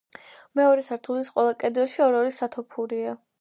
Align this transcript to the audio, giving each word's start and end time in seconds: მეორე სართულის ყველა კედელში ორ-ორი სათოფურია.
მეორე 0.59 0.85
სართულის 0.87 1.29
ყველა 1.35 1.53
კედელში 1.65 2.03
ორ-ორი 2.07 2.35
სათოფურია. 2.39 3.15